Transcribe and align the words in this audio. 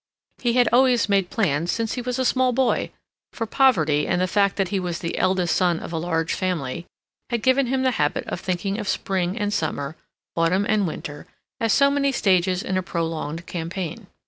He 0.39 0.53
had 0.53 0.67
always 0.73 1.07
made 1.09 1.29
plans 1.29 1.71
since 1.71 1.93
he 1.93 2.01
was 2.01 2.17
a 2.17 2.25
small 2.25 2.53
boy; 2.53 2.89
for 3.31 3.45
poverty, 3.45 4.07
and 4.07 4.19
the 4.19 4.25
fact 4.25 4.55
that 4.55 4.69
he 4.69 4.79
was 4.79 4.97
the 4.97 5.15
eldest 5.15 5.55
son 5.55 5.79
of 5.79 5.93
a 5.93 5.97
large 5.99 6.33
family, 6.33 6.87
had 7.29 7.43
given 7.43 7.67
him 7.67 7.83
the 7.83 7.91
habit 8.01 8.23
of 8.25 8.39
thinking 8.39 8.79
of 8.79 8.87
spring 8.87 9.37
and 9.37 9.53
summer, 9.53 9.95
autumn 10.35 10.65
and 10.67 10.87
winter, 10.87 11.27
as 11.59 11.71
so 11.71 11.91
many 11.91 12.11
stages 12.11 12.63
in 12.63 12.77
a 12.79 12.81
prolonged 12.81 13.45
campaign. 13.45 14.07